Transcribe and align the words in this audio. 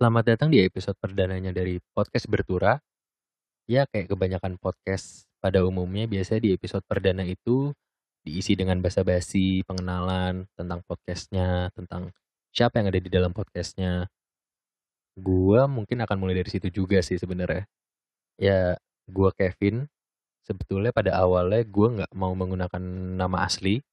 Selamat 0.00 0.32
datang 0.32 0.48
di 0.48 0.64
episode 0.64 0.96
perdananya 0.96 1.52
dari 1.52 1.76
podcast 1.92 2.24
Bertura. 2.24 2.80
Ya, 3.68 3.84
kayak 3.84 4.08
kebanyakan 4.08 4.56
podcast 4.56 5.28
pada 5.44 5.60
umumnya 5.60 6.08
biasanya 6.08 6.40
di 6.40 6.56
episode 6.56 6.80
perdana 6.88 7.20
itu 7.20 7.76
diisi 8.24 8.56
dengan 8.56 8.80
basa-basi, 8.80 9.60
pengenalan 9.68 10.48
tentang 10.56 10.80
podcastnya, 10.88 11.68
tentang 11.76 12.16
siapa 12.48 12.80
yang 12.80 12.88
ada 12.88 12.96
di 12.96 13.12
dalam 13.12 13.36
podcastnya. 13.36 14.08
Gua 15.20 15.68
mungkin 15.68 16.00
akan 16.00 16.16
mulai 16.16 16.40
dari 16.40 16.48
situ 16.48 16.72
juga 16.72 17.04
sih 17.04 17.20
sebenarnya. 17.20 17.68
Ya, 18.40 18.80
gua 19.04 19.36
Kevin. 19.36 19.84
Sebetulnya 20.48 20.96
pada 20.96 21.12
awalnya 21.20 21.60
gua 21.68 22.00
nggak 22.00 22.12
mau 22.16 22.32
menggunakan 22.32 22.80
nama 23.20 23.44
asli. 23.44 23.84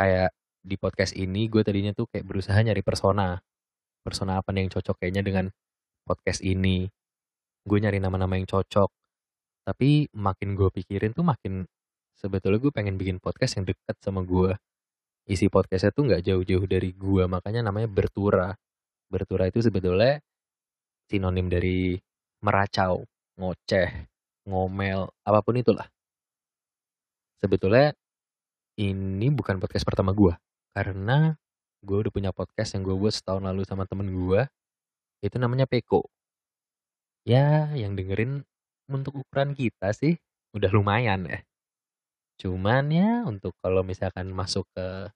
Kayak 0.00 0.32
di 0.64 0.80
podcast 0.80 1.12
ini 1.12 1.52
gue 1.52 1.60
tadinya 1.60 1.92
tuh 1.92 2.08
kayak 2.08 2.24
berusaha 2.24 2.56
nyari 2.56 2.80
persona. 2.80 3.36
Persona 4.02 4.42
apa 4.42 4.50
nih 4.50 4.66
yang 4.66 4.72
cocok 4.74 4.96
kayaknya 4.98 5.22
dengan 5.22 5.46
podcast 6.02 6.42
ini. 6.42 6.90
Gue 7.62 7.78
nyari 7.78 8.02
nama-nama 8.02 8.34
yang 8.34 8.50
cocok. 8.50 8.90
Tapi 9.62 10.10
makin 10.18 10.58
gue 10.58 10.68
pikirin 10.74 11.14
tuh 11.14 11.22
makin 11.22 11.62
sebetulnya 12.18 12.58
gue 12.58 12.72
pengen 12.74 12.98
bikin 12.98 13.22
podcast 13.22 13.58
yang 13.58 13.64
dekat 13.70 13.96
sama 14.02 14.26
gue. 14.26 14.58
Isi 15.30 15.46
podcastnya 15.46 15.94
tuh 15.94 16.10
nggak 16.10 16.22
jauh-jauh 16.26 16.66
dari 16.66 16.90
gue, 16.90 17.24
makanya 17.30 17.62
namanya 17.62 17.86
Bertura. 17.86 18.50
Bertura 19.06 19.46
itu 19.46 19.62
sebetulnya 19.62 20.18
sinonim 21.06 21.46
dari 21.46 21.94
meracau, 22.42 23.06
ngoceh, 23.38 24.10
ngomel, 24.50 25.06
apa 25.22 25.40
pun 25.46 25.54
itulah. 25.62 25.86
Sebetulnya 27.38 27.94
ini 28.82 29.30
bukan 29.30 29.62
podcast 29.62 29.86
pertama 29.86 30.10
gue, 30.10 30.34
karena 30.74 31.38
gue 31.82 31.98
udah 32.06 32.12
punya 32.14 32.30
podcast 32.30 32.78
yang 32.78 32.86
gue 32.86 32.94
buat 32.94 33.12
setahun 33.12 33.42
lalu 33.42 33.66
sama 33.66 33.84
temen 33.84 34.08
gue, 34.08 34.46
itu 35.22 35.36
namanya 35.38 35.66
Peko. 35.66 36.06
Ya, 37.22 37.70
yang 37.78 37.94
dengerin 37.94 38.42
untuk 38.90 39.22
ukuran 39.22 39.54
kita 39.54 39.94
sih 39.94 40.18
udah 40.54 40.70
lumayan 40.74 41.26
ya. 41.26 41.42
Cuman 42.38 42.90
ya 42.90 43.22
untuk 43.22 43.54
kalau 43.62 43.86
misalkan 43.86 44.30
masuk 44.34 44.66
ke 44.74 45.10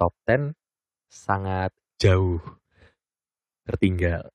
top 0.00 0.12
10 0.28 0.56
sangat 1.08 1.72
jauh 2.00 2.40
tertinggal. 3.68 4.28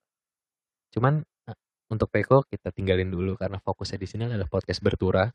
Cuman 0.94 1.24
eh, 1.48 1.58
untuk 1.90 2.08
Peko 2.12 2.44
kita 2.46 2.70
tinggalin 2.70 3.08
dulu 3.10 3.34
karena 3.34 3.58
fokusnya 3.58 3.98
di 3.98 4.08
sini 4.10 4.22
adalah 4.28 4.46
podcast 4.46 4.82
bertura 4.84 5.30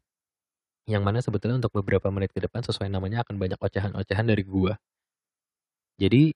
yang 0.88 1.04
mana 1.04 1.20
sebetulnya 1.20 1.60
untuk 1.60 1.76
beberapa 1.76 2.08
menit 2.08 2.32
ke 2.32 2.40
depan 2.40 2.64
sesuai 2.64 2.88
namanya 2.88 3.28
akan 3.28 3.36
banyak 3.36 3.60
ocehan-ocehan 3.60 4.24
dari 4.24 4.44
gua. 4.48 4.80
Jadi 5.98 6.30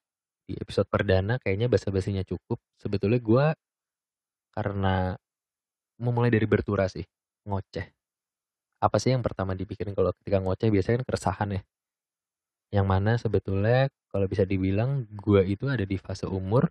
di 0.50 0.54
episode 0.58 0.90
perdana 0.90 1.38
kayaknya 1.38 1.70
basa-basinya 1.70 2.26
cukup. 2.26 2.58
Sebetulnya 2.82 3.22
gua 3.22 3.46
karena 4.52 5.16
memulai 6.02 6.34
dari 6.34 6.50
bertura 6.50 6.90
sih, 6.90 7.06
ngoceh. 7.48 7.86
Apa 8.82 8.98
sih 8.98 9.14
yang 9.14 9.22
pertama 9.22 9.54
dipikirin 9.54 9.94
kalau 9.94 10.12
ketika 10.18 10.42
ngoceh 10.42 10.70
biasanya 10.74 11.02
kan 11.02 11.08
keresahan 11.08 11.50
ya. 11.58 11.62
Yang 12.74 12.88
mana 12.90 13.12
sebetulnya 13.22 13.88
kalau 14.12 14.26
bisa 14.28 14.44
dibilang 14.44 15.06
gua 15.14 15.46
itu 15.46 15.70
ada 15.70 15.86
di 15.88 15.96
fase 16.02 16.26
umur 16.28 16.68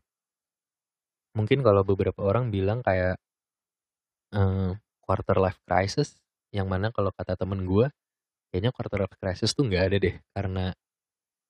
mungkin 1.30 1.62
kalau 1.62 1.86
beberapa 1.86 2.20
orang 2.26 2.50
bilang 2.50 2.82
kayak 2.82 3.14
eh, 4.34 4.70
quarter 5.04 5.36
life 5.38 5.58
crisis 5.66 6.18
yang 6.50 6.66
mana 6.66 6.90
kalau 6.90 7.10
kata 7.14 7.38
temen 7.38 7.62
gua 7.66 7.90
kayaknya 8.50 8.70
quarter 8.74 9.06
life 9.06 9.16
crisis 9.18 9.54
tuh 9.54 9.66
nggak 9.70 9.82
ada 9.90 9.96
deh 10.02 10.14
karena 10.34 10.64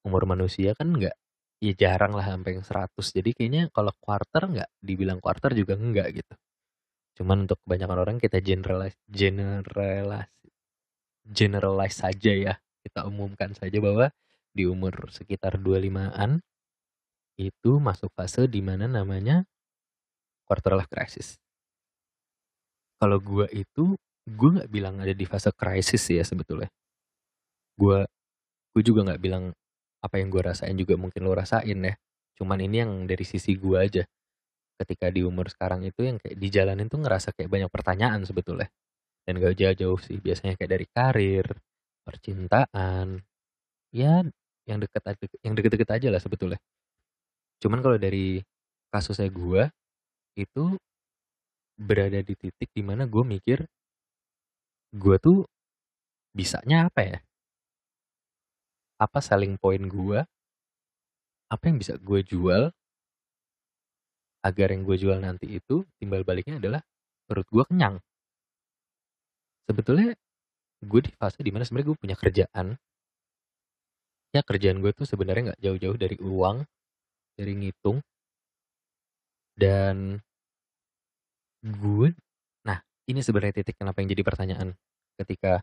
umur 0.05 0.25
manusia 0.29 0.77
kan 0.77 0.93
nggak 0.93 1.17
ya 1.61 1.73
jarang 1.77 2.17
lah 2.17 2.25
sampai 2.25 2.57
yang 2.57 2.65
100 2.65 3.17
jadi 3.17 3.31
kayaknya 3.37 3.63
kalau 3.71 3.93
quarter 4.01 4.43
nggak 4.49 4.69
dibilang 4.81 5.21
quarter 5.21 5.53
juga 5.53 5.77
enggak 5.77 6.09
gitu 6.25 6.35
cuman 7.21 7.45
untuk 7.45 7.61
kebanyakan 7.65 7.99
orang 8.01 8.17
kita 8.17 8.41
generalize 8.41 8.97
generalize 9.07 10.33
generalize 11.29 11.97
saja 12.01 12.33
ya 12.33 12.55
kita 12.81 13.05
umumkan 13.05 13.53
saja 13.53 13.77
bahwa 13.79 14.09
di 14.51 14.67
umur 14.67 15.13
sekitar 15.13 15.61
25-an 15.61 16.41
itu 17.41 17.81
masuk 17.81 18.13
fase 18.13 18.45
di 18.51 18.61
mana 18.61 18.85
namanya 18.85 19.49
quarter 20.45 20.77
life 20.77 20.91
crisis. 20.91 21.41
Kalau 23.01 23.17
gua 23.17 23.49
itu, 23.49 23.97
gue 24.29 24.49
nggak 24.61 24.69
bilang 24.69 25.01
ada 25.01 25.17
di 25.17 25.25
fase 25.25 25.49
krisis 25.57 26.05
ya 26.13 26.21
sebetulnya. 26.21 26.69
Gua, 27.81 28.05
gue 28.77 28.83
juga 28.85 29.07
nggak 29.09 29.23
bilang 29.23 29.57
apa 30.01 30.17
yang 30.21 30.29
gue 30.33 30.43
rasain 30.45 30.77
juga 30.77 30.97
mungkin 31.01 31.25
lo 31.25 31.33
rasain 31.37 31.79
ya. 31.81 31.95
Cuman 32.41 32.59
ini 32.65 32.81
yang 32.81 32.93
dari 33.05 33.25
sisi 33.29 33.53
gua 33.61 33.85
aja. 33.85 34.05
Ketika 34.81 35.13
di 35.13 35.21
umur 35.21 35.53
sekarang 35.53 35.85
itu 35.85 36.01
yang 36.09 36.17
kayak 36.17 36.37
di 36.41 36.49
jalanin 36.49 36.89
tuh 36.89 37.05
ngerasa 37.05 37.37
kayak 37.37 37.53
banyak 37.53 37.71
pertanyaan 37.73 38.25
sebetulnya. 38.25 38.69
Dan 39.29 39.39
gak 39.45 39.57
jauh-jauh 39.61 40.01
sih. 40.01 40.17
Biasanya 40.19 40.57
kayak 40.57 40.71
dari 40.73 40.87
karir, 40.89 41.47
percintaan, 42.05 43.21
ya 43.93 44.25
yang 44.69 44.79
deket 44.81 45.03
yang 45.45 45.55
deket-deket 45.59 45.91
aja 45.91 46.09
lah 46.15 46.21
sebetulnya. 46.23 46.59
Cuman 47.61 47.85
kalau 47.85 48.01
dari 48.01 48.41
kasusnya 48.89 49.29
gua 49.29 49.69
itu 50.39 50.81
berada 51.81 52.21
di 52.21 52.35
titik 52.37 52.69
di 52.77 52.83
mana 52.85 53.09
gue 53.09 53.25
mikir 53.25 53.65
gue 54.93 55.17
tuh 55.23 55.47
bisanya 56.35 56.91
apa 56.91 57.01
ya? 57.07 57.19
Apa 59.01 59.19
selling 59.25 59.57
point 59.57 59.81
gue? 59.89 60.21
Apa 61.49 61.63
yang 61.67 61.81
bisa 61.81 61.97
gue 61.97 62.21
jual 62.21 62.69
agar 64.45 64.69
yang 64.73 64.85
gue 64.85 64.97
jual 64.97 65.19
nanti 65.21 65.49
itu 65.49 65.85
timbal 66.01 66.25
baliknya 66.25 66.61
adalah 66.61 66.85
perut 67.25 67.49
gue 67.49 67.65
kenyang. 67.65 67.97
Sebetulnya 69.69 70.13
gue 70.85 71.01
di 71.05 71.13
fase 71.17 71.41
di 71.41 71.53
mana 71.53 71.65
sebenarnya 71.65 71.89
gue 71.93 71.99
punya 71.99 72.17
kerjaan. 72.17 72.77
Ya 74.31 74.41
kerjaan 74.47 74.79
gue 74.85 74.93
tuh 74.95 75.09
sebenarnya 75.09 75.53
nggak 75.53 75.63
jauh-jauh 75.65 75.99
dari 75.99 76.17
uang, 76.23 76.63
dari 77.35 77.53
ngitung, 77.59 77.99
dan 79.61 80.25
gue 81.61 82.17
nah 82.65 82.81
ini 83.05 83.21
sebenarnya 83.21 83.61
titik 83.61 83.77
kenapa 83.77 84.01
yang 84.01 84.09
jadi 84.17 84.25
pertanyaan 84.25 84.69
ketika 85.21 85.61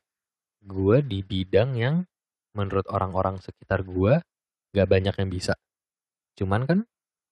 gue 0.62 1.02
di 1.02 1.26
bidang 1.26 1.74
yang 1.74 1.96
menurut 2.58 2.90
orang-orang 2.90 3.38
sekitar 3.38 3.86
gue 3.86 4.18
gak 4.74 4.88
banyak 4.90 5.14
yang 5.14 5.30
bisa. 5.30 5.54
Cuman 6.34 6.66
kan 6.66 6.80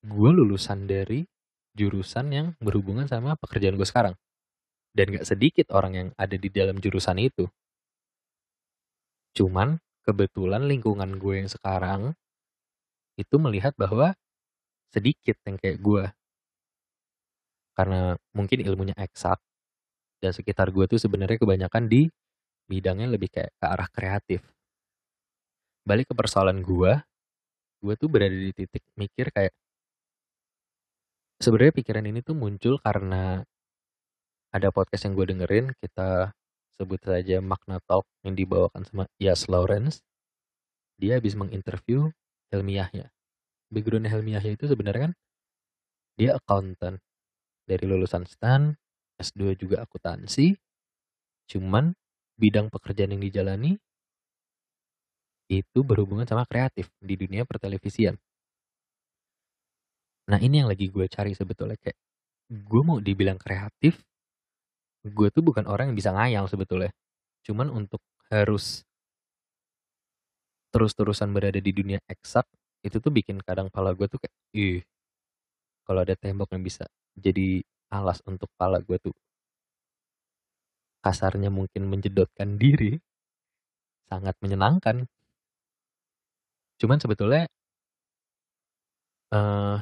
gue 0.05 0.29
lulusan 0.29 0.85
dari 0.85 1.25
jurusan 1.73 2.29
yang 2.29 2.47
berhubungan 2.61 3.09
sama 3.09 3.33
pekerjaan 3.41 3.75
gue 3.75 3.87
sekarang. 3.89 4.13
Dan 4.93 5.17
gak 5.17 5.25
sedikit 5.25 5.73
orang 5.73 5.93
yang 5.97 6.07
ada 6.15 6.37
di 6.37 6.47
dalam 6.53 6.77
jurusan 6.77 7.17
itu. 7.17 7.49
Cuman 9.33 9.81
kebetulan 10.05 10.69
lingkungan 10.69 11.17
gue 11.17 11.43
yang 11.43 11.49
sekarang 11.49 12.13
itu 13.17 13.35
melihat 13.41 13.73
bahwa 13.75 14.13
sedikit 14.93 15.35
yang 15.43 15.57
kayak 15.59 15.81
gue 15.81 16.05
karena 17.75 18.15
mungkin 18.31 18.63
ilmunya 18.63 18.95
eksak 18.95 19.35
dan 20.23 20.31
sekitar 20.31 20.71
gue 20.71 20.87
tuh 20.87 20.95
sebenarnya 21.01 21.35
kebanyakan 21.35 21.91
di 21.91 22.07
bidangnya 22.71 23.11
lebih 23.11 23.29
kayak 23.29 23.51
ke 23.59 23.65
arah 23.67 23.89
kreatif. 23.91 24.54
Balik 25.85 26.09
ke 26.09 26.13
persoalan 26.17 26.65
gue, 26.65 26.97
gue 27.85 27.93
tuh 27.93 28.09
berada 28.09 28.33
di 28.33 28.49
titik 28.57 28.81
mikir 28.97 29.29
kayak 29.29 29.53
sebenarnya 31.37 31.77
pikiran 31.77 32.09
ini 32.09 32.25
tuh 32.25 32.33
muncul 32.33 32.81
karena 32.81 33.45
ada 34.49 34.73
podcast 34.73 35.05
yang 35.05 35.13
gue 35.13 35.29
dengerin, 35.29 35.77
kita 35.77 36.33
sebut 36.81 36.97
saja 37.05 37.37
Makna 37.37 37.77
Talk 37.85 38.09
yang 38.25 38.33
dibawakan 38.33 38.81
sama 38.81 39.05
Yas 39.21 39.45
Lawrence. 39.45 40.01
Dia 40.97 41.21
habis 41.21 41.37
menginterview 41.37 42.09
Helmi 42.49 42.81
Yahya. 42.81 43.13
Background 43.69 44.09
Helmi 44.09 44.33
Yahya 44.33 44.57
itu 44.57 44.65
sebenarnya 44.65 45.11
kan 45.11 45.13
dia 46.17 46.33
accountant 46.33 46.97
dari 47.69 47.85
lulusan 47.85 48.25
STAN, 48.25 48.73
S2 49.21 49.53
juga 49.53 49.85
akuntansi, 49.85 50.55
cuman 51.45 51.93
bidang 52.41 52.73
pekerjaan 52.73 53.13
yang 53.13 53.21
dijalani 53.21 53.77
itu 55.49 55.79
berhubungan 55.85 56.25
sama 56.25 56.43
kreatif 56.49 56.89
di 57.01 57.15
dunia 57.17 57.45
pertelevisian. 57.45 58.17
Nah 60.29 60.39
ini 60.41 60.61
yang 60.65 60.69
lagi 60.69 60.89
gue 60.89 61.05
cari 61.05 61.37
sebetulnya 61.37 61.77
kayak 61.77 61.97
gue 62.49 62.81
mau 62.85 62.97
dibilang 63.01 63.37
kreatif, 63.37 64.01
gue 65.05 65.27
tuh 65.33 65.43
bukan 65.45 65.65
orang 65.69 65.93
yang 65.93 65.97
bisa 65.97 66.11
ngayal 66.13 66.45
sebetulnya. 66.49 66.91
Cuman 67.45 67.69
untuk 67.73 68.01
harus 68.33 68.83
terus-terusan 70.73 71.29
berada 71.33 71.57
di 71.61 71.71
dunia 71.73 71.99
eksak 72.09 72.45
itu 72.85 72.97
tuh 73.01 73.09
bikin 73.13 73.41
kadang 73.41 73.67
pala 73.73 73.95
gue 73.97 74.05
tuh 74.05 74.19
kayak, 74.21 74.35
ih, 74.53 74.79
kalau 75.85 76.01
ada 76.05 76.13
tembok 76.17 76.49
yang 76.53 76.63
bisa 76.65 76.85
jadi 77.15 77.61
alas 77.93 78.19
untuk 78.25 78.49
pala 78.59 78.81
gue 78.81 78.97
tuh 78.99 79.13
kasarnya 81.05 81.53
mungkin 81.53 81.85
menjedotkan 81.91 82.57
diri 82.57 82.97
sangat 84.09 84.35
menyenangkan 84.41 85.05
cuman 86.81 86.97
sebetulnya 87.03 87.43
eh 89.37 89.77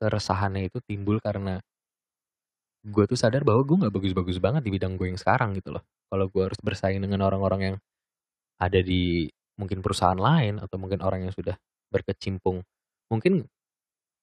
keresahannya 0.00 0.62
itu 0.68 0.78
timbul 0.88 1.16
karena 1.26 1.54
gue 2.82 3.04
tuh 3.06 3.18
sadar 3.18 3.46
bahwa 3.46 3.62
gue 3.62 3.76
nggak 3.86 3.94
bagus-bagus 3.94 4.38
banget 4.42 4.62
di 4.66 4.70
bidang 4.74 4.98
gue 4.98 5.06
yang 5.14 5.18
sekarang 5.20 5.54
gitu 5.58 5.70
loh. 5.74 5.82
Kalau 6.10 6.26
gue 6.28 6.42
harus 6.50 6.58
bersaing 6.60 6.98
dengan 6.98 7.22
orang-orang 7.22 7.60
yang 7.62 7.76
ada 8.60 8.80
di 8.82 9.28
mungkin 9.60 9.80
perusahaan 9.84 10.18
lain 10.18 10.58
atau 10.62 10.76
mungkin 10.80 11.00
orang 11.04 11.28
yang 11.28 11.34
sudah 11.34 11.56
berkecimpung, 11.92 12.62
mungkin 13.12 13.46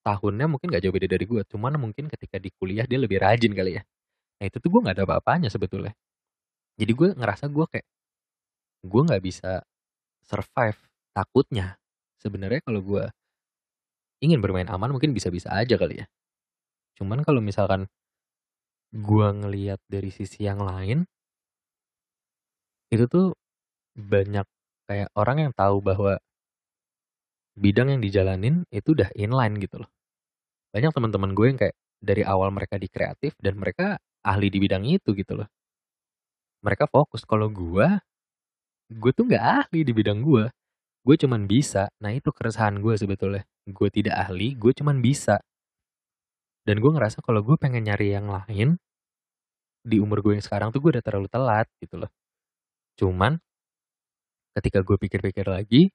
tahunnya 0.06 0.48
mungkin 0.50 0.68
nggak 0.74 0.84
jauh 0.86 0.96
beda 0.96 1.08
dari 1.12 1.26
gue, 1.28 1.42
cuman 1.48 1.78
mungkin 1.82 2.08
ketika 2.12 2.38
di 2.42 2.50
kuliah 2.58 2.86
dia 2.90 3.00
lebih 3.02 3.20
rajin 3.22 3.54
kali 3.56 3.80
ya. 3.80 3.84
Nah 4.42 4.46
itu 4.50 4.58
tuh 4.64 4.70
gue 4.74 4.82
nggak 4.86 4.96
ada 5.02 5.06
apa-apanya 5.10 5.50
sebetulnya. 5.54 5.94
Jadi 6.80 6.92
gue 6.96 7.10
ngerasa 7.18 7.48
gue 7.52 7.66
kayak 7.70 7.88
gue 8.84 9.02
nggak 9.08 9.24
bisa 9.24 9.52
survive 10.26 10.80
takutnya. 11.16 11.78
Sebenarnya 12.20 12.62
kalau 12.66 12.82
gue 12.84 13.04
ingin 14.20 14.40
bermain 14.44 14.68
aman 14.68 14.92
mungkin 14.92 15.12
bisa-bisa 15.16 15.52
aja 15.52 15.76
kali 15.80 16.04
ya. 16.04 16.06
Cuman 17.00 17.24
kalau 17.24 17.40
misalkan 17.40 17.88
gue 18.94 19.28
ngelihat 19.40 19.80
dari 19.88 20.10
sisi 20.10 20.46
yang 20.50 20.60
lain, 20.62 21.06
itu 22.94 23.06
tuh 23.10 23.28
banyak 23.98 24.46
kayak 24.90 25.10
orang 25.18 25.38
yang 25.50 25.54
tahu 25.56 25.78
bahwa 25.84 26.18
bidang 27.64 27.94
yang 27.94 28.02
dijalanin 28.02 28.56
itu 28.74 28.96
udah 28.98 29.10
inline 29.14 29.56
gitu 29.62 29.76
loh. 29.86 29.90
Banyak 30.74 30.92
teman-teman 30.96 31.32
gue 31.38 31.46
yang 31.50 31.60
kayak 31.62 31.76
dari 32.00 32.24
awal 32.26 32.50
mereka 32.54 32.76
di 32.80 32.88
kreatif 32.92 33.34
dan 33.42 33.58
mereka 33.60 33.98
ahli 34.26 34.48
di 34.54 34.60
bidang 34.62 34.84
itu 34.88 35.12
gitu 35.18 35.34
loh. 35.40 35.48
Mereka 36.66 36.86
fokus 36.92 37.24
kalau 37.28 37.48
gue, 37.52 37.88
gue 39.02 39.12
tuh 39.18 39.26
nggak 39.30 39.46
ahli 39.62 39.80
di 39.88 39.94
bidang 39.96 40.20
gue. 40.26 40.46
Gue 41.06 41.16
cuman 41.16 41.48
bisa. 41.48 41.90
Nah 42.04 42.12
itu 42.14 42.30
keresahan 42.32 42.80
gue 42.84 42.96
sebetulnya. 43.00 43.44
Gue 43.70 43.90
tidak 43.92 44.16
ahli, 44.16 44.56
gue 44.56 44.72
cuman 44.76 45.00
bisa. 45.00 45.40
Dan 46.68 46.84
gue 46.84 46.92
ngerasa 46.92 47.24
kalau 47.26 47.42
gue 47.42 47.56
pengen 47.58 47.88
nyari 47.88 48.14
yang 48.14 48.30
lain, 48.30 48.78
di 49.82 49.98
umur 49.98 50.20
gue 50.22 50.38
yang 50.38 50.46
sekarang 50.46 50.70
tuh 50.76 50.84
gue 50.84 51.00
udah 51.00 51.04
terlalu 51.04 51.28
telat 51.32 51.68
gitu 51.80 51.96
loh. 51.98 52.12
Cuman 53.00 53.40
ketika 54.60 54.84
gue 54.84 54.98
pikir-pikir 55.00 55.48
lagi, 55.48 55.90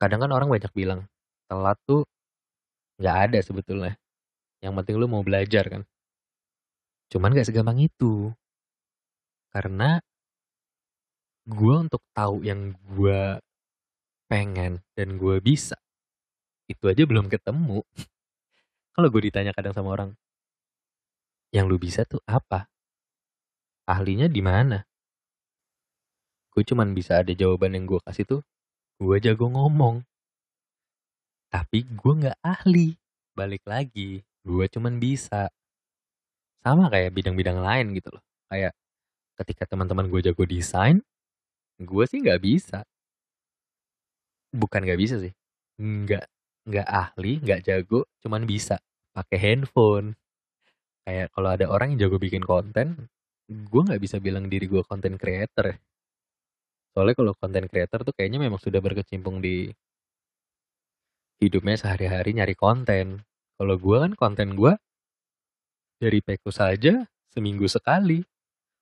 kadang 0.00 0.24
kan 0.24 0.32
orang 0.32 0.48
banyak 0.48 0.72
bilang 0.72 1.04
telat 1.46 1.76
tuh 1.84 2.08
nggak 3.00 3.16
ada 3.30 3.38
sebetulnya. 3.44 3.94
Yang 4.64 4.72
penting 4.82 4.94
lu 5.00 5.06
mau 5.08 5.24
belajar 5.24 5.64
kan. 5.68 5.82
Cuman 7.10 7.34
gak 7.34 7.48
segampang 7.48 7.80
itu. 7.80 8.30
Karena 9.50 9.98
gue 11.48 11.74
untuk 11.76 12.02
tahu 12.12 12.44
yang 12.44 12.76
gue 12.92 13.40
pengen 14.30 14.84
dan 14.94 15.16
gue 15.16 15.40
bisa, 15.42 15.76
itu 16.70 16.84
aja 16.86 17.02
belum 17.02 17.26
ketemu. 17.26 17.82
Kalau 18.94 19.08
gue 19.08 19.22
ditanya 19.26 19.50
kadang 19.56 19.74
sama 19.74 19.94
orang, 19.96 20.10
yang 21.50 21.66
lu 21.66 21.80
bisa 21.80 22.06
tuh 22.06 22.22
apa? 22.28 22.70
Ahlinya 23.90 24.30
di 24.30 24.38
mana? 24.38 24.86
Gue 26.54 26.62
cuman 26.62 26.94
bisa 26.94 27.22
ada 27.22 27.30
jawaban 27.34 27.74
yang 27.74 27.86
gue 27.90 27.98
kasih 28.06 28.26
tuh, 28.26 28.42
gue 29.02 29.16
jago 29.18 29.50
ngomong. 29.50 30.02
Tapi 31.50 31.82
gue 31.82 32.12
nggak 32.14 32.38
ahli. 32.42 32.94
Balik 33.34 33.66
lagi, 33.66 34.22
gue 34.46 34.66
cuman 34.70 35.02
bisa. 35.02 35.50
Sama 36.62 36.86
kayak 36.92 37.14
bidang-bidang 37.14 37.58
lain 37.58 37.96
gitu 37.98 38.14
loh. 38.14 38.22
Kayak 38.46 38.74
ketika 39.42 39.66
teman-teman 39.66 40.06
gue 40.06 40.20
jago 40.22 40.44
desain, 40.46 41.02
gue 41.80 42.04
sih 42.06 42.18
nggak 42.20 42.40
bisa. 42.44 42.84
Bukan 44.52 44.80
nggak 44.84 45.00
bisa 45.00 45.16
sih. 45.22 45.32
Nggak 45.80 46.24
nggak 46.68 46.88
ahli, 46.88 47.40
nggak 47.40 47.60
jago, 47.66 48.04
cuman 48.22 48.44
bisa 48.44 48.76
pakai 49.16 49.38
handphone. 49.40 50.14
Kayak 51.06 51.32
kalau 51.34 51.48
ada 51.50 51.66
orang 51.72 51.96
yang 51.96 52.06
jago 52.06 52.20
bikin 52.20 52.44
konten, 52.44 53.08
gue 53.48 53.80
nggak 53.82 54.00
bisa 54.02 54.16
bilang 54.20 54.46
diri 54.46 54.68
gue 54.68 54.82
konten 54.84 55.16
creator 55.16 55.74
ya. 55.74 55.76
Soalnya 56.94 57.14
kalau 57.18 57.32
konten 57.38 57.64
creator 57.70 58.02
tuh 58.02 58.14
kayaknya 58.14 58.38
memang 58.42 58.58
sudah 58.58 58.82
berkecimpung 58.82 59.38
di 59.38 59.70
hidupnya 61.40 61.80
sehari-hari 61.80 62.36
nyari 62.36 62.54
konten. 62.54 63.24
Kalau 63.56 63.74
gue 63.80 63.96
kan 63.96 64.12
konten 64.14 64.54
gue 64.58 64.72
dari 66.00 66.20
Peku 66.20 66.52
saja 66.52 67.06
seminggu 67.32 67.66
sekali. 67.70 68.20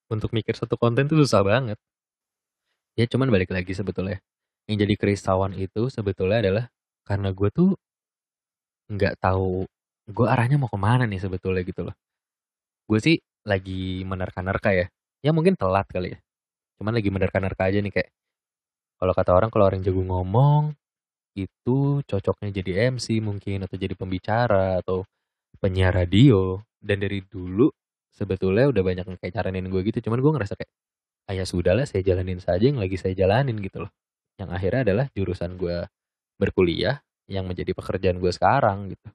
Untuk 0.08 0.32
mikir 0.32 0.56
satu 0.56 0.80
konten 0.80 1.04
tuh 1.04 1.20
susah 1.20 1.44
banget. 1.44 1.76
Ya 2.98 3.04
cuman 3.06 3.30
balik 3.30 3.50
lagi 3.54 3.72
sebetulnya. 3.78 4.18
Yang 4.68 4.76
jadi 4.84 4.94
kerisauan 5.00 5.52
itu 5.56 5.86
sebetulnya 5.88 6.38
adalah 6.44 6.64
karena 7.08 7.30
gue 7.32 7.48
tuh 7.54 7.70
nggak 8.88 9.14
tahu 9.20 9.64
gue 10.08 10.26
arahnya 10.26 10.56
mau 10.60 10.70
ke 10.72 10.78
mana 10.80 11.04
nih 11.04 11.20
sebetulnya 11.20 11.62
gitu 11.64 11.86
loh. 11.88 11.94
Gue 12.88 13.00
sih 13.02 13.16
lagi 13.46 14.02
menerka-nerka 14.04 14.70
ya. 14.74 14.86
Ya 15.24 15.30
mungkin 15.36 15.54
telat 15.60 15.86
kali 15.90 16.16
ya. 16.16 16.18
Cuman 16.80 16.94
lagi 16.96 17.10
menerka-nerka 17.12 17.68
aja 17.70 17.78
nih 17.82 17.92
kayak 17.94 18.10
kalau 18.98 19.12
kata 19.14 19.30
orang 19.34 19.50
kalau 19.54 19.64
orang 19.70 19.80
jago 19.86 20.02
ngomong 20.02 20.74
itu 21.38 22.02
cocoknya 22.06 22.50
jadi 22.62 22.72
MC 22.94 23.22
mungkin 23.22 23.66
atau 23.66 23.76
jadi 23.78 23.94
pembicara 23.94 24.82
atau 24.82 25.06
penyiar 25.62 25.94
radio 25.94 26.58
dan 26.82 26.98
dari 27.02 27.22
dulu 27.22 27.70
sebetulnya 28.10 28.70
udah 28.70 28.82
banyak 28.82 29.06
yang 29.06 29.18
kayak 29.22 29.34
caranin 29.38 29.70
gue 29.70 29.80
gitu 29.86 30.10
cuman 30.10 30.18
gue 30.22 30.32
ngerasa 30.38 30.54
kayak 30.58 30.72
ah 31.28 31.34
ya 31.36 31.44
sudahlah 31.44 31.84
saya 31.84 32.02
jalanin 32.04 32.40
saja 32.40 32.64
yang 32.64 32.80
lagi 32.80 32.96
saya 32.96 33.14
jalanin 33.14 33.56
gitu 33.60 33.84
loh. 33.86 33.92
Yang 34.40 34.50
akhirnya 34.56 34.80
adalah 34.86 35.06
jurusan 35.12 35.56
gue 35.60 35.84
berkuliah 36.40 37.02
yang 37.28 37.44
menjadi 37.48 37.72
pekerjaan 37.76 38.18
gue 38.22 38.32
sekarang 38.32 38.92
gitu. 38.94 39.08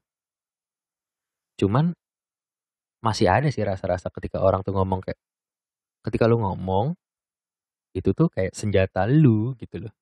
Cuman 1.59 1.93
masih 3.03 3.27
ada 3.27 3.49
sih 3.51 3.63
rasa-rasa 3.65 4.07
ketika 4.13 4.39
orang 4.39 4.63
tuh 4.63 4.71
ngomong 4.77 5.03
kayak 5.03 5.19
ketika 6.07 6.25
lu 6.29 6.39
ngomong 6.39 6.95
itu 7.93 8.09
tuh 8.15 8.27
kayak 8.31 8.53
senjata 8.57 9.05
lu 9.09 9.53
gitu 9.61 9.85
loh. 9.87 9.93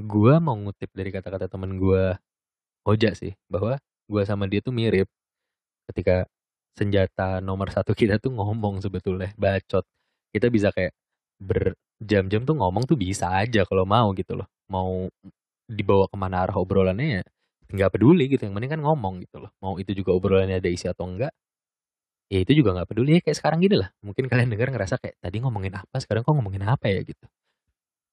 Gue 0.00 0.34
mau 0.40 0.56
ngutip 0.56 0.90
dari 0.96 1.10
kata-kata 1.12 1.46
temen 1.50 1.76
gue 1.80 2.16
Oja 2.88 3.12
sih 3.12 3.36
bahwa 3.52 3.76
gue 4.08 4.22
sama 4.24 4.48
dia 4.48 4.64
tuh 4.64 4.72
mirip 4.72 5.06
ketika 5.92 6.24
senjata 6.78 7.44
nomor 7.44 7.68
satu 7.74 7.92
kita 7.92 8.16
tuh 8.22 8.32
ngomong 8.32 8.80
sebetulnya 8.80 9.32
bacot. 9.36 9.84
Kita 10.32 10.48
bisa 10.48 10.72
kayak 10.72 10.94
berjam-jam 11.40 12.44
tuh 12.44 12.54
ngomong 12.60 12.84
tuh 12.84 12.96
bisa 13.00 13.32
aja 13.32 13.64
kalau 13.64 13.84
mau 13.88 14.12
gitu 14.14 14.36
loh. 14.38 14.48
Mau 14.68 15.08
dibawa 15.66 16.06
ke 16.10 16.16
mana 16.20 16.46
arah 16.46 16.56
obrolannya 16.58 17.08
ya 17.20 17.22
nggak 17.70 17.90
peduli 17.94 18.26
gitu 18.26 18.42
yang 18.50 18.54
penting 18.58 18.72
kan 18.78 18.80
ngomong 18.82 19.24
gitu 19.24 19.36
loh. 19.42 19.50
Mau 19.62 19.78
itu 19.80 19.90
juga 19.96 20.12
obrolannya 20.14 20.58
ada 20.60 20.70
isi 20.70 20.86
atau 20.90 21.06
enggak 21.08 21.32
ya 22.30 22.38
itu 22.44 22.52
juga 22.62 22.70
nggak 22.76 22.88
peduli. 22.90 23.18
Ya 23.18 23.20
kayak 23.24 23.38
sekarang 23.40 23.58
gini 23.64 23.76
lah 23.80 23.90
mungkin 24.04 24.30
kalian 24.30 24.48
dengar 24.52 24.68
ngerasa 24.70 24.96
kayak 25.02 25.16
tadi 25.18 25.36
ngomongin 25.42 25.74
apa 25.74 25.96
sekarang 26.02 26.22
kok 26.22 26.34
ngomongin 26.36 26.62
apa 26.66 26.86
ya? 26.90 27.00
gitu. 27.02 27.26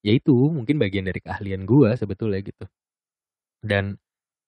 Ya 0.05 0.12
itu 0.15 0.34
mungkin 0.34 0.77
bagian 0.81 1.05
dari 1.10 1.19
keahlian 1.22 1.65
gue 1.67 1.89
sebetulnya 1.98 2.39
gitu. 2.41 2.65
Dan 3.62 3.98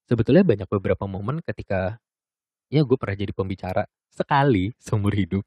sebetulnya 0.09 0.43
banyak 0.45 0.67
beberapa 0.69 1.05
momen 1.09 1.41
ketika 1.45 1.99
ya 2.73 2.81
gue 2.85 2.97
pernah 2.97 3.17
jadi 3.17 3.33
pembicara 3.33 3.83
sekali 4.13 4.73
seumur 4.81 5.13
hidup. 5.13 5.43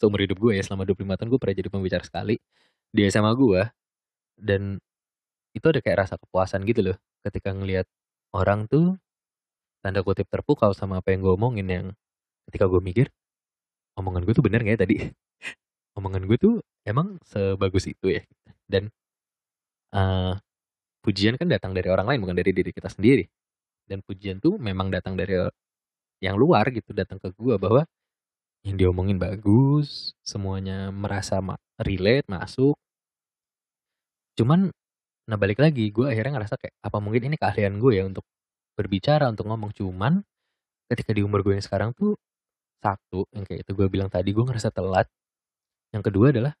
Seumur 0.00 0.20
hidup 0.24 0.38
gue 0.40 0.58
ya 0.58 0.62
selama 0.66 0.84
25 0.88 1.18
tahun 1.20 1.28
gue 1.32 1.40
pernah 1.40 1.56
jadi 1.56 1.70
pembicara 1.72 2.04
sekali 2.04 2.36
di 2.92 3.08
SMA 3.08 3.32
gue 3.34 3.62
dan 4.36 4.78
itu 5.52 5.66
ada 5.68 5.80
kayak 5.80 6.08
rasa 6.08 6.14
kepuasan 6.20 6.64
gitu 6.68 6.92
loh 6.92 6.96
ketika 7.24 7.52
ngelihat 7.52 7.88
orang 8.36 8.68
tuh 8.68 8.96
tanda 9.82 10.04
kutip 10.04 10.28
terpukau 10.30 10.76
sama 10.76 11.00
apa 11.00 11.12
yang 11.12 11.24
gue 11.24 11.32
omongin 11.32 11.66
yang 11.68 11.86
ketika 12.48 12.68
gue 12.68 12.80
mikir 12.80 13.08
omongan 13.96 14.24
gue 14.24 14.34
tuh 14.36 14.44
bener 14.44 14.60
gak 14.64 14.74
ya 14.76 14.80
tadi? 14.84 14.96
Omongan 15.98 16.24
gue 16.24 16.38
tuh 16.40 16.54
emang 16.88 17.20
sebagus 17.24 17.84
itu 17.88 18.16
ya. 18.16 18.22
Dan 18.64 18.88
uh, 19.92 20.36
pujian 21.04 21.36
kan 21.36 21.48
datang 21.50 21.76
dari 21.76 21.88
orang 21.92 22.08
lain 22.08 22.20
bukan 22.24 22.36
dari 22.36 22.52
diri 22.56 22.70
kita 22.72 22.88
sendiri. 22.88 23.28
Dan 23.84 24.00
pujian 24.00 24.40
tuh 24.40 24.56
memang 24.56 24.88
datang 24.88 25.18
dari 25.18 25.36
yang 26.22 26.38
luar 26.38 26.70
gitu 26.70 26.94
datang 26.94 27.18
ke 27.18 27.34
gue 27.34 27.54
bahwa 27.58 27.84
yang 28.62 28.76
diomongin 28.78 29.18
bagus 29.18 30.14
semuanya 30.22 30.90
merasa 30.94 31.42
ma 31.42 31.58
relate 31.82 32.26
masuk. 32.30 32.78
Cuman 34.38 34.70
nah 35.26 35.38
balik 35.38 35.62
lagi 35.62 35.88
gue 35.94 36.06
akhirnya 36.10 36.42
ngerasa 36.42 36.58
kayak 36.58 36.74
apa 36.82 36.98
mungkin 36.98 37.30
ini 37.30 37.36
keahlian 37.38 37.78
gue 37.78 37.92
ya 37.98 38.04
untuk 38.06 38.24
berbicara 38.78 39.28
untuk 39.30 39.46
ngomong. 39.50 39.74
Cuman 39.74 40.22
ketika 40.90 41.10
di 41.16 41.22
umur 41.26 41.42
gue 41.46 41.58
yang 41.58 41.64
sekarang 41.64 41.90
tuh 41.94 42.14
satu 42.82 43.26
yang 43.34 43.46
kayak 43.46 43.66
itu 43.66 43.72
gue 43.74 43.86
bilang 43.90 44.10
tadi 44.10 44.30
gue 44.34 44.44
ngerasa 44.44 44.70
telat. 44.74 45.06
Yang 45.94 46.02
kedua 46.10 46.26
adalah 46.34 46.54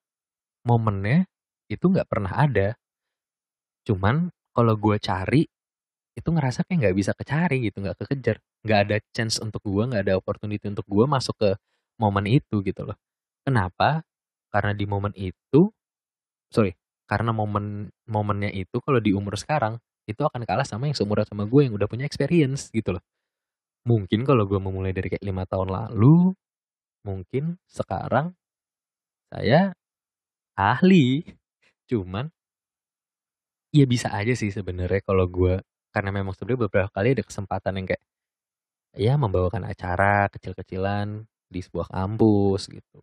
momennya 0.66 1.26
itu 1.70 1.84
nggak 1.88 2.06
pernah 2.10 2.32
ada. 2.34 2.74
Cuman 3.86 4.30
kalau 4.54 4.74
gue 4.78 4.96
cari, 5.00 5.42
itu 6.12 6.28
ngerasa 6.28 6.68
kayak 6.68 6.78
nggak 6.88 6.96
bisa 6.96 7.12
kecari 7.16 7.66
gitu, 7.66 7.80
nggak 7.82 7.96
kekejar. 8.04 8.36
Nggak 8.62 8.78
ada 8.88 8.96
chance 9.16 9.40
untuk 9.40 9.64
gue, 9.64 9.82
nggak 9.88 10.02
ada 10.06 10.14
opportunity 10.20 10.62
untuk 10.68 10.84
gue 10.86 11.06
masuk 11.08 11.34
ke 11.40 11.50
momen 12.02 12.26
itu 12.26 12.60
gitu 12.66 12.82
loh. 12.90 12.98
Kenapa? 13.46 14.02
Karena 14.52 14.72
di 14.76 14.86
momen 14.90 15.14
itu, 15.16 15.70
sorry, 16.52 16.74
karena 17.10 17.30
momen 17.34 17.90
momennya 18.08 18.50
itu 18.54 18.78
kalau 18.84 19.00
di 19.02 19.12
umur 19.16 19.36
sekarang, 19.40 19.78
itu 20.10 20.22
akan 20.26 20.42
kalah 20.48 20.66
sama 20.66 20.90
yang 20.90 20.96
seumuran 20.98 21.26
sama 21.28 21.46
gue 21.46 21.62
yang 21.68 21.74
udah 21.78 21.86
punya 21.90 22.04
experience 22.08 22.68
gitu 22.74 22.96
loh. 22.98 23.02
Mungkin 23.88 24.22
kalau 24.28 24.46
gue 24.46 24.58
memulai 24.62 24.94
dari 24.94 25.10
kayak 25.12 25.24
5 25.26 25.44
tahun 25.48 25.68
lalu, 25.70 26.34
mungkin 27.06 27.58
sekarang 27.70 28.34
saya 29.32 29.74
ahli. 30.58 31.24
Cuman 31.90 32.30
ya 33.72 33.84
bisa 33.88 34.12
aja 34.12 34.32
sih 34.36 34.52
sebenarnya 34.52 35.00
kalau 35.04 35.24
gue 35.28 35.60
karena 35.92 36.10
memang 36.12 36.32
sebenarnya 36.36 36.68
beberapa 36.68 36.90
kali 36.92 37.16
ada 37.16 37.24
kesempatan 37.24 37.72
yang 37.80 37.86
kayak 37.88 38.02
ya 38.96 39.14
membawakan 39.16 39.64
acara 39.68 40.28
kecil-kecilan 40.32 41.24
di 41.52 41.60
sebuah 41.60 41.92
kampus 41.92 42.72
gitu. 42.72 42.98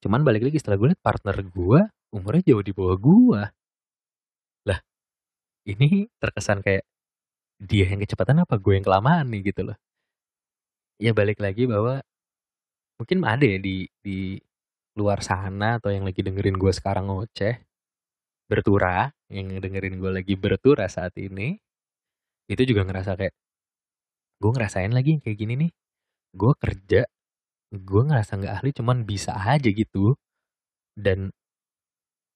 Cuman 0.00 0.24
balik 0.24 0.48
lagi 0.48 0.60
setelah 0.60 0.76
gue 0.80 0.88
liat 0.92 1.02
partner 1.04 1.36
gue 1.44 1.80
umurnya 2.16 2.42
jauh 2.52 2.64
di 2.64 2.72
bawah 2.72 2.96
gue. 2.96 3.42
Lah, 4.68 4.78
ini 5.68 6.08
terkesan 6.20 6.60
kayak 6.64 6.84
dia 7.60 7.88
yang 7.88 8.00
kecepatan 8.04 8.44
apa 8.44 8.56
gue 8.60 8.72
yang 8.76 8.84
kelamaan 8.84 9.28
nih 9.32 9.52
gitu 9.52 9.72
loh. 9.72 9.78
Ya 11.00 11.12
balik 11.12 11.40
lagi 11.40 11.64
bahwa 11.68 12.00
mungkin 12.98 13.18
ada 13.26 13.44
ya 13.44 13.58
di 13.58 13.90
di 14.00 14.38
luar 14.94 15.20
sana 15.26 15.82
atau 15.82 15.90
yang 15.90 16.06
lagi 16.06 16.22
dengerin 16.22 16.54
gue 16.54 16.70
sekarang 16.70 17.10
ngoceh 17.10 17.58
bertura 18.46 19.10
yang 19.32 19.58
dengerin 19.58 19.98
gue 19.98 20.10
lagi 20.14 20.34
bertura 20.38 20.86
saat 20.86 21.16
ini 21.18 21.58
itu 22.46 22.62
juga 22.68 22.86
ngerasa 22.86 23.18
kayak 23.18 23.34
gue 24.38 24.50
ngerasain 24.54 24.92
lagi 24.94 25.18
kayak 25.18 25.38
gini 25.40 25.54
nih 25.66 25.70
gue 26.34 26.52
kerja 26.62 27.00
gue 27.74 28.02
ngerasa 28.08 28.32
nggak 28.40 28.54
ahli 28.62 28.70
cuman 28.78 28.98
bisa 29.08 29.32
aja 29.36 29.68
gitu. 29.72 30.14
Dan 30.98 31.32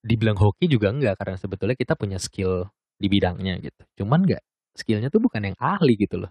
dibilang 0.06 0.38
hoki 0.38 0.70
juga 0.70 0.94
enggak 0.94 1.18
karena 1.18 1.34
sebetulnya 1.38 1.74
kita 1.74 1.98
punya 1.98 2.18
skill 2.22 2.70
di 2.98 3.06
bidangnya 3.10 3.58
gitu. 3.62 3.82
Cuman 4.04 4.22
nggak 4.26 4.42
skillnya 4.78 5.10
tuh 5.10 5.18
bukan 5.22 5.42
yang 5.52 5.56
ahli 5.58 5.98
gitu 5.98 6.22
loh. 6.22 6.30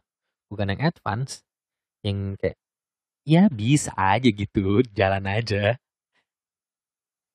Bukan 0.51 0.71
yang 0.75 0.81
advance 0.87 1.43
yang 2.05 2.35
kayak 2.39 2.57
ya 3.27 3.47
bisa 3.51 3.91
aja 3.97 4.29
gitu 4.31 4.83
jalan 4.95 5.25
aja. 5.29 5.77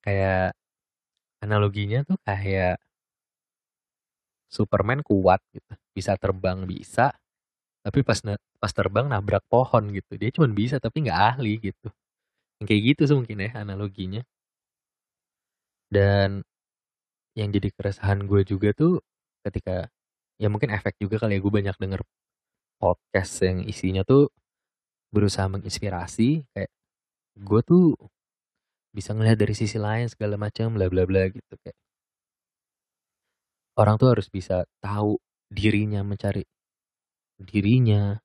Kayak 0.04 0.58
analoginya 1.44 1.98
tuh 2.08 2.18
kayak 2.26 2.78
Superman 4.52 5.00
kuat 5.00 5.40
gitu 5.56 5.72
bisa 5.96 6.12
terbang 6.20 6.68
bisa 6.68 7.08
tapi 7.84 8.00
pas 8.06 8.18
pas 8.62 8.72
terbang 8.72 9.06
nabrak 9.10 9.44
pohon 9.50 9.84
gitu. 9.94 10.12
Dia 10.20 10.30
cuma 10.34 10.48
bisa 10.50 10.78
tapi 10.82 11.06
nggak 11.06 11.20
ahli 11.38 11.52
gitu. 11.70 11.88
Yang 12.62 12.66
kayak 12.70 12.82
gitu 12.94 13.02
sih 13.10 13.16
mungkin 13.18 13.38
ya 13.44 13.50
analoginya. 13.62 14.22
Dan 15.92 16.42
yang 17.38 17.48
jadi 17.52 17.68
keresahan 17.72 18.28
gue 18.28 18.42
juga 18.44 18.72
tuh 18.76 19.00
ketika 19.44 19.88
ya 20.36 20.48
mungkin 20.52 20.70
efek 20.72 20.96
juga 21.00 21.16
kali 21.22 21.38
ya 21.38 21.40
gue 21.40 21.52
banyak 21.52 21.76
denger 21.80 22.00
podcast 22.80 23.32
yang 23.44 23.58
isinya 23.64 24.02
tuh 24.04 24.28
berusaha 25.14 25.46
menginspirasi 25.48 26.44
kayak 26.52 26.70
gue 27.40 27.60
tuh 27.64 27.96
bisa 28.92 29.16
ngelihat 29.16 29.40
dari 29.40 29.54
sisi 29.56 29.80
lain 29.80 30.08
segala 30.12 30.36
macam 30.36 30.76
bla 30.76 30.86
bla 30.92 31.04
bla 31.08 31.24
gitu 31.32 31.54
kayak 31.64 31.76
orang 33.80 33.96
tuh 34.00 34.08
harus 34.12 34.28
bisa 34.28 34.64
tahu 34.84 35.16
dirinya 35.48 36.04
mencari 36.04 36.44
dirinya. 37.40 38.20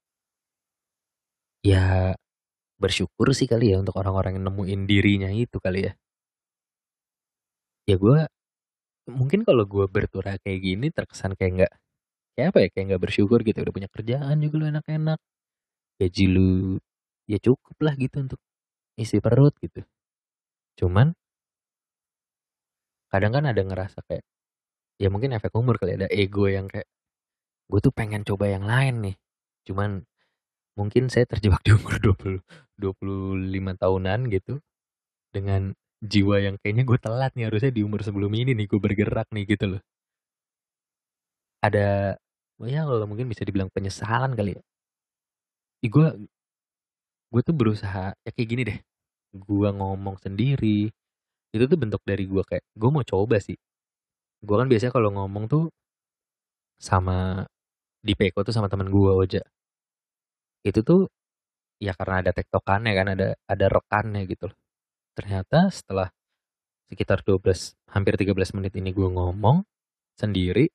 Ya 1.65 2.13
bersyukur 2.83 3.27
sih 3.37 3.47
kali 3.51 3.73
ya 3.73 3.77
untuk 3.83 3.95
orang-orang 4.01 4.37
yang 4.39 4.45
nemuin 4.51 4.81
dirinya 4.91 5.29
itu 5.33 5.57
kali 5.65 5.79
ya. 5.87 5.93
Ya 7.87 7.95
gue 7.99 8.27
mungkin 9.09 9.41
kalau 9.47 9.63
gue 9.67 9.85
bertura 9.89 10.37
kayak 10.43 10.59
gini 10.65 10.87
terkesan 10.93 11.33
kayak 11.39 11.51
nggak 11.57 11.73
kayak 12.35 12.47
apa 12.53 12.59
ya 12.65 12.69
kayak 12.73 12.85
nggak 12.93 13.03
bersyukur 13.05 13.39
gitu. 13.47 13.59
Udah 13.65 13.75
punya 13.75 13.89
kerjaan 13.91 14.37
juga 14.43 14.55
lu 14.61 14.65
enak-enak. 14.73 15.19
Gaji 16.01 16.25
lu 16.31 16.49
ya 17.31 17.37
cukup 17.41 17.77
lah 17.85 17.95
gitu 17.99 18.17
untuk 18.25 18.39
isi 18.99 19.17
perut 19.23 19.53
gitu. 19.63 19.81
Cuman 20.79 21.13
kadang 23.11 23.31
kan 23.35 23.45
ada 23.51 23.61
ngerasa 23.63 23.99
kayak 24.07 24.23
ya 25.01 25.09
mungkin 25.13 25.31
efek 25.37 25.53
umur 25.55 25.75
kali 25.81 25.97
ada 25.99 26.07
ego 26.11 26.45
yang 26.49 26.67
kayak 26.71 26.87
gue 27.71 27.79
tuh 27.85 27.93
pengen 27.95 28.21
coba 28.27 28.45
yang 28.51 28.65
lain 28.67 28.95
nih. 29.05 29.15
Cuman 29.67 29.89
mungkin 30.79 31.09
saya 31.13 31.25
terjebak 31.29 31.61
di 31.67 31.71
umur 31.77 31.95
20 32.05 32.39
25 32.79 33.75
tahunan 33.81 34.19
gitu 34.35 34.53
dengan 35.35 35.73
jiwa 36.03 36.37
yang 36.45 36.55
kayaknya 36.61 36.83
gue 36.89 36.99
telat 37.01 37.31
nih 37.37 37.45
harusnya 37.49 37.71
di 37.73 37.81
umur 37.87 38.01
sebelum 38.05 38.31
ini 38.35 38.51
nih 38.57 38.67
gue 38.71 38.79
bergerak 38.81 39.27
nih 39.35 39.45
gitu 39.49 39.65
loh. 39.77 39.81
Ada 41.65 42.17
ya 42.65 42.81
kalau 42.87 43.05
mungkin 43.09 43.29
bisa 43.29 43.45
dibilang 43.45 43.69
penyesalan 43.73 44.33
kali 44.37 44.57
ya. 44.57 44.61
Gue 45.83 46.27
gue 47.31 47.41
tuh 47.43 47.55
berusaha 47.55 48.15
ya 48.23 48.29
kayak 48.35 48.47
gini 48.51 48.61
deh. 48.67 48.79
Gue 49.35 49.69
ngomong 49.71 50.17
sendiri 50.23 50.89
itu 51.55 51.65
tuh 51.71 51.79
bentuk 51.79 52.01
dari 52.05 52.25
gue 52.29 52.43
kayak 52.45 52.63
gue 52.77 52.89
mau 52.91 53.05
coba 53.05 53.37
sih. 53.43 53.57
Gue 54.43 54.55
kan 54.59 54.67
biasanya 54.71 54.93
kalau 54.95 55.11
ngomong 55.15 55.45
tuh 55.51 55.63
sama 56.77 57.43
di 58.07 58.13
Peko 58.15 58.39
tuh 58.47 58.55
sama 58.55 58.71
teman 58.71 58.87
gue 58.87 59.11
Oja. 59.11 59.43
Itu 60.63 60.79
tuh 60.87 61.01
ya 61.77 61.93
karena 61.99 62.15
ada 62.25 62.31
tektokannya 62.33 62.93
kan 62.97 63.07
ada 63.13 63.27
ada 63.53 63.65
rekannya 63.67 64.23
gitu 64.31 64.49
loh. 64.49 64.57
Ternyata 65.17 65.67
setelah 65.73 66.09
sekitar 66.87 67.19
12 67.27 67.75
hampir 67.91 68.13
13 68.15 68.55
menit 68.57 68.73
ini 68.79 68.95
gue 68.95 69.09
ngomong 69.11 69.67
sendiri 70.15 70.71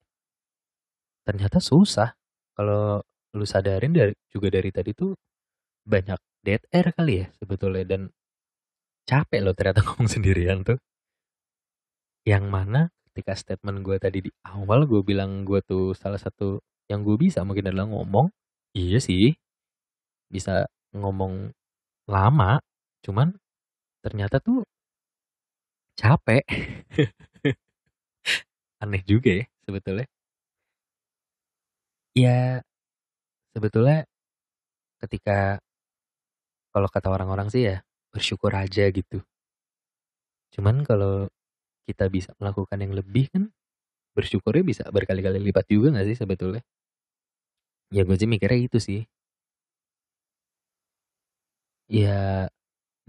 ternyata 1.24 1.58
susah. 1.62 2.12
Kalau 2.52 3.00
lu 3.32 3.46
sadarin 3.48 3.96
dari 3.96 4.12
juga 4.28 4.52
dari 4.52 4.68
tadi 4.68 4.92
tuh 4.92 5.16
banyak 5.88 6.20
dead 6.44 6.62
air 6.68 6.92
kali 6.92 7.24
ya 7.24 7.26
sebetulnya 7.40 7.84
dan 7.88 8.02
capek 9.08 9.40
loh 9.40 9.54
ternyata 9.56 9.80
ngomong 9.86 10.08
sendirian 10.10 10.60
tuh. 10.66 10.78
Yang 12.22 12.44
mana 12.54 12.80
ketika 13.10 13.34
statement 13.34 13.82
gue 13.82 13.96
tadi 13.98 14.18
di 14.26 14.30
awal 14.46 14.86
gue 14.86 15.00
bilang 15.02 15.42
gue 15.48 15.60
tuh 15.64 15.92
salah 15.92 16.20
satu 16.20 16.62
yang 16.92 17.02
gue 17.06 17.16
bisa 17.16 17.40
mungkin 17.48 17.68
adalah 17.72 17.88
ngomong 17.88 18.28
iya 18.76 19.00
sih 19.00 19.32
bisa 20.32 20.68
ngomong 20.92 21.52
lama 22.10 22.60
cuman 23.04 23.34
ternyata 24.04 24.38
tuh 24.42 24.64
capek. 25.96 26.44
Aneh 28.82 29.02
juga 29.08 29.30
ya 29.40 29.44
sebetulnya. 29.64 30.06
Ya 32.14 32.60
sebetulnya 33.56 34.04
ketika 35.00 35.60
kalau 36.72 36.88
kata 36.88 37.08
orang-orang 37.12 37.48
sih 37.52 37.68
ya 37.68 37.76
bersyukur 38.12 38.52
aja 38.56 38.88
gitu. 38.92 39.20
Cuman 40.52 40.84
kalau 40.84 41.28
kita 41.88 42.08
bisa 42.12 42.30
melakukan 42.40 42.78
yang 42.80 42.92
lebih 42.94 43.28
kan 43.32 43.48
bersyukurnya 44.16 44.64
bisa 44.64 44.84
berkali-kali 44.92 45.40
lipat 45.40 45.66
juga 45.72 45.96
gak 45.96 46.06
sih 46.12 46.18
sebetulnya 46.18 46.62
ya 47.94 48.02
gue 48.08 48.16
sih 48.20 48.28
mikirnya 48.32 48.60
itu 48.68 48.78
sih. 48.80 49.00
Ya 51.90 52.48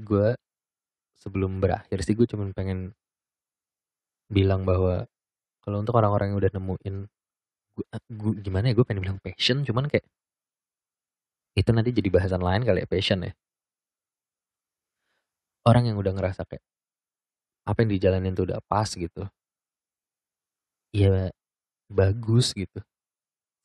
gue 0.01 0.27
sebelum 1.21 1.61
berakhir 1.63 1.99
sih 2.05 2.15
gue 2.19 2.27
cuma 2.29 2.45
pengen 2.57 2.93
bilang 4.31 4.63
bahwa 4.67 5.05
kalau 5.63 5.83
untuk 5.83 5.95
orang-orang 5.99 6.33
yang 6.33 6.39
udah 6.41 6.51
nemuin 6.55 6.95
gue, 7.77 7.85
gue 8.19 8.33
gimana 8.45 8.65
ya 8.71 8.75
gue 8.77 8.85
pengen 8.87 9.03
bilang 9.05 9.19
passion 9.23 9.63
cuman 9.67 9.87
kayak 9.91 10.05
itu 11.59 11.69
nanti 11.73 11.89
jadi 11.93 12.09
bahasan 12.09 12.41
lain 12.41 12.61
kali 12.65 12.81
ya 12.83 12.87
passion 12.89 13.19
ya. 13.29 13.33
Orang 15.63 15.87
yang 15.87 15.95
udah 15.95 16.11
ngerasa 16.11 16.43
kayak 16.43 16.63
apa 17.63 17.77
yang 17.83 17.91
dijalanin 17.95 18.35
tuh 18.35 18.45
udah 18.47 18.59
pas 18.67 18.89
gitu. 18.91 19.23
Ya 20.93 21.31
bagus 21.91 22.53
gitu. 22.53 22.79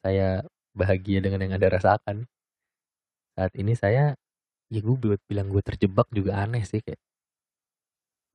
Saya 0.05 0.45
bahagia 0.78 1.18
dengan 1.18 1.42
yang 1.42 1.58
anda 1.58 1.68
rasakan. 1.75 2.30
Saat 3.35 3.52
ini 3.58 3.75
saya 3.75 4.14
ya 4.70 4.80
gue 4.85 4.97
buat 4.97 5.20
bilang 5.26 5.49
gue 5.50 5.62
terjebak 5.64 6.06
juga 6.14 6.44
aneh 6.44 6.62
sih 6.62 6.78
kayak 6.85 7.00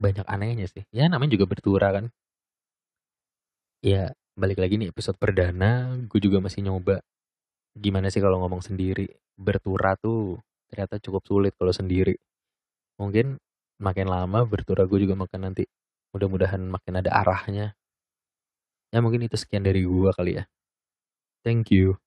banyak 0.01 0.25
anehnya 0.27 0.67
sih. 0.67 0.83
Ya 0.91 1.07
namanya 1.07 1.39
juga 1.39 1.45
bertura 1.47 1.88
kan. 1.95 2.05
Ya 3.83 4.12
balik 4.35 4.59
lagi 4.59 4.75
nih 4.81 4.89
episode 4.91 5.15
perdana 5.15 5.93
gue 6.09 6.19
juga 6.19 6.41
masih 6.41 6.65
nyoba 6.65 7.00
gimana 7.77 8.09
sih 8.12 8.19
kalau 8.19 8.43
ngomong 8.43 8.59
sendiri. 8.59 9.07
Bertura 9.39 9.95
tuh 9.97 10.41
ternyata 10.67 11.00
cukup 11.00 11.23
sulit 11.23 11.53
kalau 11.55 11.71
sendiri. 11.71 12.17
Mungkin 13.00 13.39
makin 13.79 14.07
lama 14.12 14.43
bertura 14.45 14.83
gue 14.88 15.00
juga 15.03 15.15
makin 15.17 15.51
nanti 15.51 15.63
mudah-mudahan 16.13 16.62
makin 16.67 16.93
ada 17.00 17.12
arahnya. 17.23 17.73
Ya 18.93 19.01
mungkin 19.01 19.25
itu 19.25 19.35
sekian 19.39 19.65
dari 19.65 19.81
gue 19.88 20.12
kali 20.13 20.38
ya. 20.38 20.43
Thank 21.43 21.73
you 21.73 22.02